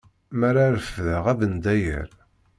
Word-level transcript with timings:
Mi 0.37 0.45
ara 0.49 0.63
refdeɣ 0.75 1.23
abendayer. 1.31 2.09